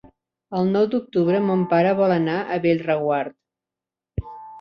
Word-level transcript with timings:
El 0.59 0.69
nou 0.75 0.85
d'octubre 0.93 1.41
mon 1.49 1.61
pare 1.73 1.91
vol 1.99 2.13
anar 2.15 2.37
a 2.39 2.57
Bellreguard. 2.63 3.37